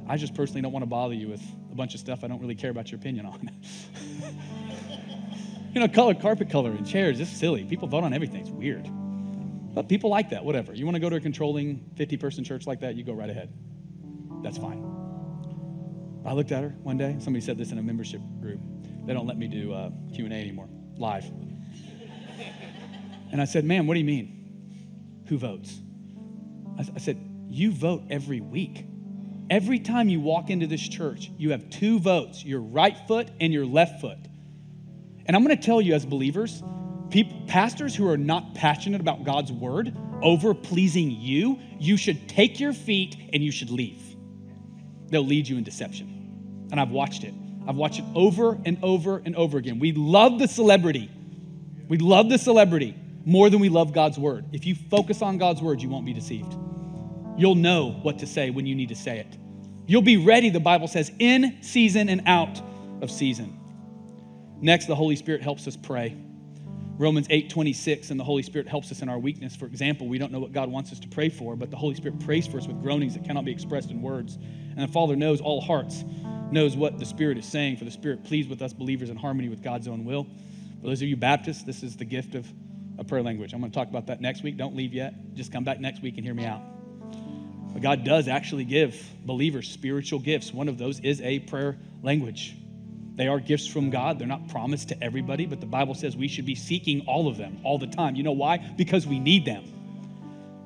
[0.08, 2.40] I just personally don't want to bother you with a bunch of stuff I don't
[2.40, 3.52] really care about your opinion on.
[5.74, 7.66] you know, color, carpet color, and chairs, it's silly.
[7.66, 8.40] People vote on everything.
[8.40, 8.90] It's weird.
[9.74, 10.74] But people like that, whatever.
[10.74, 13.30] You want to go to a controlling 50 person church like that, you go right
[13.30, 13.52] ahead.
[14.42, 14.82] That's fine.
[16.26, 17.18] I looked at her one day.
[17.20, 18.62] Somebody said this in a membership group.
[19.06, 21.26] They don't let me do uh, Q&A anymore, live.
[23.32, 25.24] and I said, ma'am, what do you mean?
[25.28, 25.82] Who votes?
[26.78, 27.18] I, said,
[27.50, 28.86] you vote every week.
[29.50, 33.54] Every time you walk into this church, you have two votes your right foot and
[33.54, 34.18] your left foot.
[35.26, 36.64] And I'm going to tell you, as believers,
[37.10, 42.60] people, pastors who are not passionate about God's word over pleasing you, you should take
[42.60, 44.02] your feet and you should leave.
[45.10, 46.68] They'll lead you in deception.
[46.72, 47.34] And I've watched it.
[47.68, 49.80] I've watched it over and over and over again.
[49.80, 51.10] We love the celebrity.
[51.88, 54.46] We love the celebrity more than we love God's word.
[54.54, 56.56] If you focus on God's word, you won't be deceived.
[57.38, 59.38] You'll know what to say when you need to say it.
[59.88, 62.62] You'll be ready, the Bible says, in season and out
[63.02, 63.60] of season.
[64.62, 66.16] Next, the Holy Spirit helps us pray.
[66.98, 69.56] Romans 8 26, and the Holy Spirit helps us in our weakness.
[69.56, 71.94] For example, we don't know what God wants us to pray for, but the Holy
[71.94, 74.38] Spirit prays for us with groanings that cannot be expressed in words.
[74.38, 76.06] And the Father knows all hearts,
[76.52, 79.50] knows what the Spirit is saying, for the Spirit pleads with us believers in harmony
[79.50, 80.26] with God's own will.
[80.82, 82.48] For those of you Baptists, this is the gift of
[82.98, 83.54] a prayer language.
[83.54, 84.58] I'm going to talk about that next week.
[84.58, 85.14] Don't leave yet.
[85.34, 86.62] Just come back next week and hear me out.
[87.74, 90.54] But God does actually give believers spiritual gifts.
[90.54, 92.56] One of those is a prayer language.
[93.16, 94.20] They are gifts from God.
[94.20, 97.38] They're not promised to everybody, but the Bible says we should be seeking all of
[97.38, 98.16] them all the time.
[98.16, 98.58] You know why?
[98.58, 99.64] Because we need them.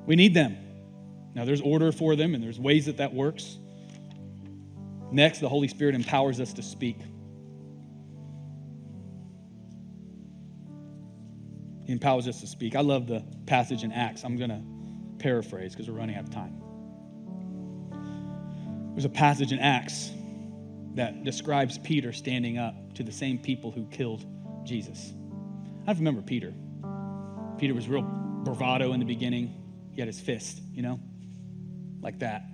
[0.06, 0.56] We need them.
[1.34, 3.56] Now, there's order for them, and there's ways that that works.
[5.12, 6.96] Next, the Holy Spirit empowers us to speak.
[11.90, 12.76] Empowers us to speak.
[12.76, 14.22] I love the passage in Acts.
[14.22, 14.62] I'm going to
[15.18, 16.62] paraphrase because we're running out of time.
[18.94, 20.10] There's a passage in Acts
[20.94, 24.24] that describes Peter standing up to the same people who killed
[24.64, 25.12] Jesus.
[25.86, 26.54] I remember Peter.
[27.58, 29.52] Peter was real bravado in the beginning.
[29.90, 31.00] He had his fist, you know,
[32.00, 32.44] like that.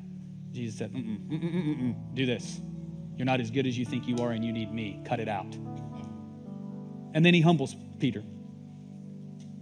[0.53, 2.59] Jesus said, mm-mm, mm-mm, mm-mm, do this.
[3.16, 5.03] You're not as good as you think you are, and you need me.
[5.07, 5.55] Cut it out.
[7.12, 8.22] And then he humbles Peter.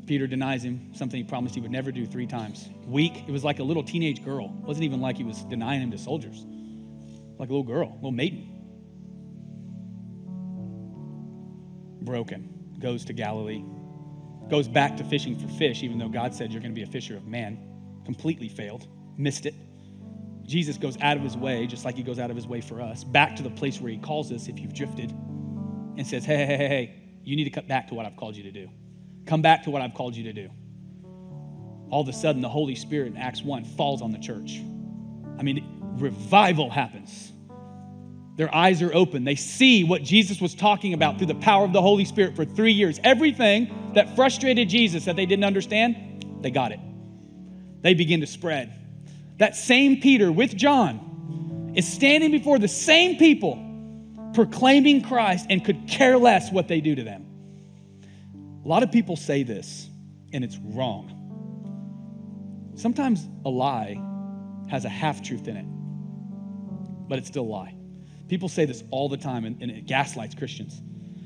[0.07, 2.69] Peter denies him something he promised he would never do three times.
[2.87, 3.25] Weak.
[3.27, 4.47] It was like a little teenage girl.
[4.63, 6.45] It wasn't even like he was denying him to soldiers.
[7.39, 8.55] Like a little girl, a little maiden.
[12.05, 13.65] broken, goes to Galilee,
[14.49, 16.91] goes back to fishing for fish, even though God said you're going to be a
[16.91, 17.59] fisher of men.
[18.05, 18.87] Completely failed,
[19.17, 19.55] missed it.
[20.45, 22.81] Jesus goes out of his way, just like he goes out of his way for
[22.81, 26.37] us, back to the place where he calls us if you've drifted, and says, Hey,
[26.37, 28.69] hey, hey, hey, you need to cut back to what I've called you to do.
[29.27, 30.51] Come back to what I've called you to do.
[31.91, 34.61] All of a sudden, the Holy Spirit in Acts 1 falls on the church.
[35.39, 37.33] I mean, revival happens.
[38.37, 39.25] Their eyes are open.
[39.25, 42.45] They see what Jesus was talking about through the power of the Holy Spirit for
[42.45, 42.99] three years.
[43.05, 46.81] Everything that frustrated Jesus that they didn't understand, they got it.
[47.81, 48.73] They begin to spread.
[49.39, 53.61] That same Peter with John is standing before the same people
[54.35, 57.27] proclaiming Christ and could care less what they do to them.
[58.65, 59.91] A lot of people say this,
[60.33, 61.11] and it's wrong.
[62.77, 64.01] Sometimes a lie
[64.71, 65.67] has a half truth in it,
[67.09, 67.75] but it's still a lie.
[68.29, 70.81] People say this all the time, and, and it gaslights Christians.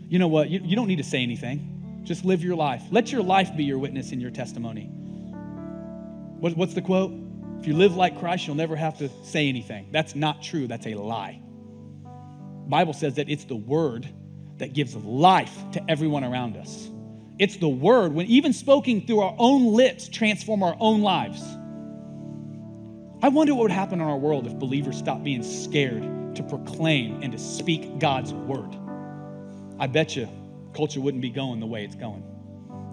[0.09, 0.51] You know what?
[0.51, 2.03] You, you don't need to say anything.
[2.03, 2.83] Just live your life.
[2.91, 4.87] Let your life be your witness and your testimony.
[6.41, 7.13] What, what's the quote?
[7.61, 9.91] If you live like Christ, you'll never have to say anything.
[9.93, 10.67] That's not true.
[10.67, 11.41] That's a lie.
[12.67, 14.09] Bible says that it's the word
[14.57, 16.91] that gives life to everyone around us.
[17.39, 21.41] It's the word, when even spoken through our own lips, transform our own lives.
[23.23, 27.23] I wonder what would happen in our world if believers stopped being scared to proclaim
[27.23, 28.77] and to speak God's word.
[29.79, 30.29] I bet you
[30.75, 32.25] culture wouldn't be going the way it's going.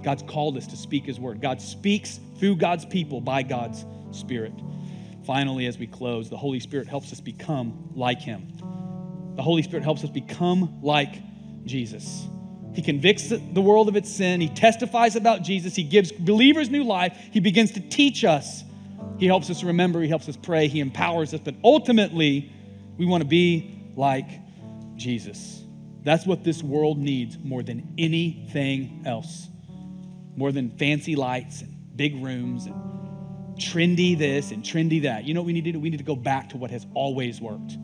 [0.03, 1.41] God's called us to speak his word.
[1.41, 4.53] God speaks through God's people by God's Spirit.
[5.25, 8.47] Finally, as we close, the Holy Spirit helps us become like him.
[9.35, 11.15] The Holy Spirit helps us become like
[11.65, 12.27] Jesus.
[12.75, 14.41] He convicts the world of its sin.
[14.41, 15.75] He testifies about Jesus.
[15.75, 17.17] He gives believers new life.
[17.31, 18.63] He begins to teach us.
[19.17, 20.01] He helps us remember.
[20.01, 20.67] He helps us pray.
[20.67, 21.39] He empowers us.
[21.39, 22.51] But ultimately,
[22.97, 24.27] we want to be like
[24.97, 25.63] Jesus.
[26.03, 29.47] That's what this world needs more than anything else.
[30.35, 32.75] More than fancy lights and big rooms and
[33.57, 35.23] trendy this and trendy that.
[35.23, 35.79] You know what we need to do?
[35.79, 37.77] We need to go back to what has always worked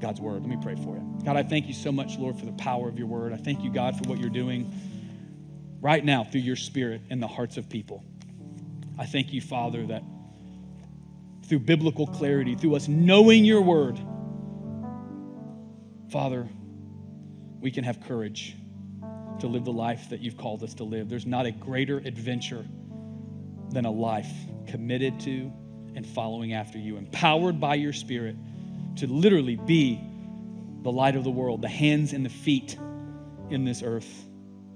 [0.00, 0.40] God's word.
[0.40, 1.18] Let me pray for you.
[1.24, 3.32] God, I thank you so much, Lord, for the power of your word.
[3.32, 4.72] I thank you, God, for what you're doing
[5.80, 8.04] right now through your spirit in the hearts of people.
[8.98, 10.02] I thank you, Father, that
[11.46, 13.98] through biblical clarity, through us knowing your word,
[16.10, 16.48] Father,
[17.60, 18.56] we can have courage
[19.40, 21.08] to live the life that you've called us to live.
[21.08, 22.66] There's not a greater adventure
[23.70, 24.30] than a life
[24.66, 25.52] committed to
[25.94, 28.36] and following after you, empowered by your Spirit
[28.98, 30.00] to literally be
[30.82, 32.76] the light of the world, the hands and the feet
[33.50, 34.26] in this earth.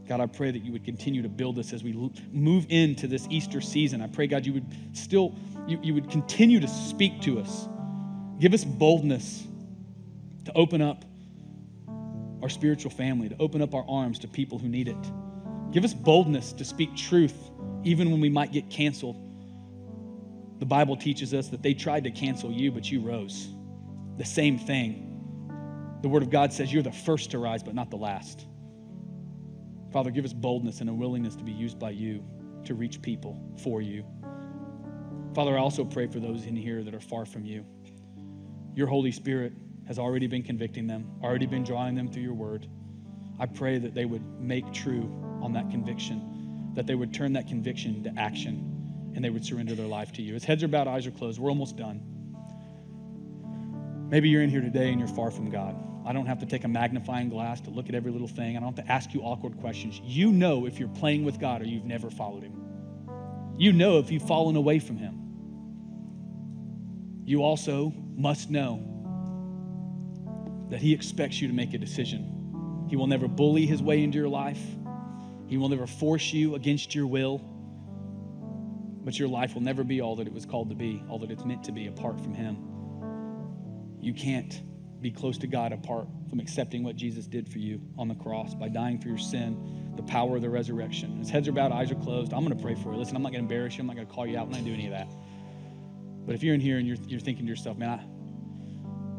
[0.08, 1.92] God, I pray that you would continue to build us as we
[2.32, 4.02] move into this Easter season.
[4.02, 5.34] I pray, God, you would still,
[5.66, 7.68] you, you would continue to speak to us.
[8.38, 9.46] Give us boldness
[10.44, 11.04] to open up
[12.42, 14.96] our spiritual family, to open up our arms to people who need it.
[15.70, 17.50] Give us boldness to speak truth
[17.84, 19.16] even when we might get canceled.
[20.58, 23.48] The Bible teaches us that they tried to cancel you, but you rose.
[24.18, 25.08] The same thing.
[26.02, 28.46] The Word of God says you're the first to rise, but not the last.
[29.92, 32.24] Father, give us boldness and a willingness to be used by you
[32.64, 34.04] to reach people for you.
[35.34, 37.64] Father, I also pray for those in here that are far from you.
[38.74, 39.52] Your Holy Spirit
[39.86, 42.66] has already been convicting them, already been drawing them through your word.
[43.38, 45.10] I pray that they would make true
[45.42, 49.74] on that conviction, that they would turn that conviction to action, and they would surrender
[49.74, 50.34] their life to you.
[50.34, 52.11] As heads are bowed, eyes are closed, we're almost done.
[54.12, 55.74] Maybe you're in here today and you're far from God.
[56.04, 58.58] I don't have to take a magnifying glass to look at every little thing.
[58.58, 60.02] I don't have to ask you awkward questions.
[60.04, 62.52] You know if you're playing with God or you've never followed Him.
[63.56, 65.18] You know if you've fallen away from Him.
[67.24, 68.86] You also must know
[70.68, 72.86] that He expects you to make a decision.
[72.90, 74.62] He will never bully His way into your life,
[75.46, 77.38] He will never force you against your will.
[79.04, 81.30] But your life will never be all that it was called to be, all that
[81.30, 82.71] it's meant to be apart from Him.
[84.02, 84.60] You can't
[85.00, 88.54] be close to God apart from accepting what Jesus did for you on the cross
[88.54, 91.18] by dying for your sin, the power of the resurrection.
[91.18, 92.32] His heads are bowed, eyes are closed.
[92.32, 92.98] I'm going to pray for you.
[92.98, 93.80] Listen, I'm not going to embarrass you.
[93.80, 94.44] I'm not going to call you out.
[94.44, 95.08] I'm not going to do any of that.
[96.26, 98.02] But if you're in here and you're, you're thinking to yourself, man, I,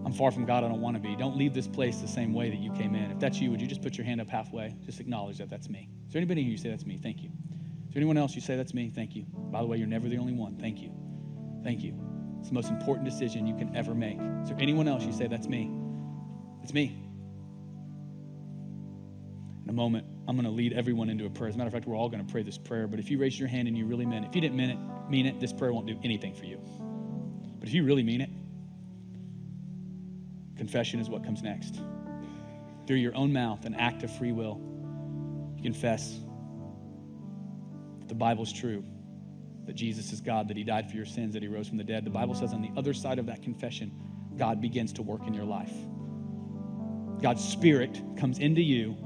[0.06, 1.16] I'm far from God, I don't want to be.
[1.16, 3.12] Don't leave this place the same way that you came in.
[3.12, 4.76] If that's you, would you just put your hand up halfway?
[4.86, 5.90] Just acknowledge that that's me.
[6.08, 7.00] Is there anybody here you say that's me?
[7.02, 7.30] Thank you.
[7.88, 8.92] Is there anyone else you say that's me?
[8.94, 9.26] Thank you.
[9.34, 10.58] By the way, you're never the only one.
[10.58, 10.92] Thank you.
[11.64, 12.13] Thank you.
[12.44, 14.20] It's the most important decision you can ever make.
[14.42, 15.72] Is there anyone else you say, that's me?
[16.62, 16.94] It's me.
[19.64, 21.48] In a moment, I'm going to lead everyone into a prayer.
[21.48, 22.86] As a matter of fact, we're all going to pray this prayer.
[22.86, 24.72] But if you raise your hand and you really meant it, if you didn't mean
[24.72, 24.78] it,
[25.10, 26.60] mean it, this prayer won't do anything for you.
[27.60, 28.30] But if you really mean it,
[30.58, 31.80] confession is what comes next.
[32.88, 34.60] Through your own mouth, an act of free will,
[35.56, 36.20] you confess
[38.00, 38.84] that the Bible's true,
[39.66, 41.84] that Jesus is God, that He died for your sins, that He rose from the
[41.84, 42.06] dead.
[42.06, 43.92] The Bible says on the other side of that confession,
[44.38, 45.74] God begins to work in your life.
[47.22, 48.98] God's Spirit comes into you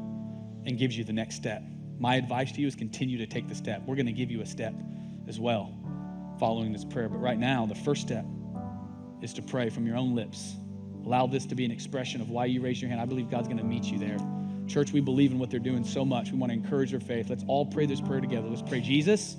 [0.66, 1.62] and gives you the next step.
[1.99, 3.82] My advice to you is continue to take the step.
[3.86, 4.74] We're going to give you a step
[5.28, 5.74] as well
[6.39, 7.10] following this prayer.
[7.10, 8.26] But right now, the first step
[9.22, 10.55] is to pray from your own lips.
[11.05, 13.01] Allow this to be an expression of why you raise your hand.
[13.01, 14.18] I believe God's going to meet you there.
[14.68, 16.32] Church, we believe in what they're doing so much.
[16.32, 17.30] We want to encourage your faith.
[17.30, 18.47] Let's all pray this prayer together.
[18.47, 19.38] Let's pray, Jesus.